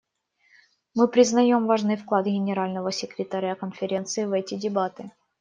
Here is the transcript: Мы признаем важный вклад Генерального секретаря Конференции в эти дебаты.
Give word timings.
Мы 0.95 1.07
признаем 1.07 1.67
важный 1.67 1.95
вклад 1.95 2.25
Генерального 2.25 2.91
секретаря 2.91 3.53
Конференции 3.53 4.25
в 4.25 4.31
эти 4.33 4.55
дебаты. 4.55 5.11